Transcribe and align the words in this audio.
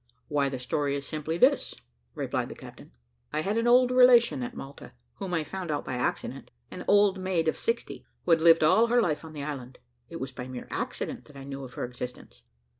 "Why 0.29 0.49
the 0.49 0.57
story 0.57 0.95
is 0.95 1.05
simply 1.05 1.37
this," 1.37 1.75
replied 2.15 2.49
the 2.49 2.55
captain. 2.55 2.89
"I 3.31 3.41
had 3.41 3.55
an 3.59 3.67
old 3.67 3.91
relation 3.91 4.41
at 4.41 4.55
Malta, 4.57 4.93
whom 5.17 5.31
I 5.31 5.43
found 5.43 5.69
out 5.69 5.85
by 5.85 5.93
accident 5.93 6.49
an 6.71 6.83
old 6.87 7.19
maid 7.19 7.47
of 7.47 7.55
sixty, 7.55 8.03
who 8.25 8.31
had 8.31 8.41
lived 8.41 8.63
all 8.63 8.87
her 8.87 8.99
life 8.99 9.23
on 9.23 9.33
the 9.33 9.43
island. 9.43 9.77
It 10.09 10.19
was 10.19 10.31
by 10.31 10.47
mere 10.47 10.67
accident 10.71 11.25
that 11.25 11.37
I 11.37 11.43
knew 11.43 11.63
of 11.63 11.75
her 11.75 11.85
existence. 11.85 12.41